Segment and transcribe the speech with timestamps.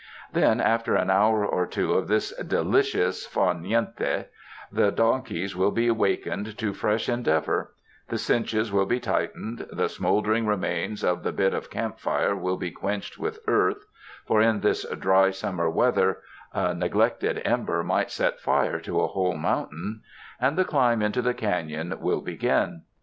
[0.33, 4.25] Then, after an hour or two of this delicious far niente,
[4.71, 7.67] the donkeys will be wakened to fresh en deavor;
[8.09, 12.35] the cinches will be tightened; the smolder ing remains of the bit of camp fire
[12.35, 13.85] will be quenched with earth—
[14.25, 18.39] for in this dry summer weather a neg 72 THE MOUNTAINS lected ember might set
[18.39, 20.01] fire to a whole mountain—
[20.41, 22.81] and the climb into the cafion will begin.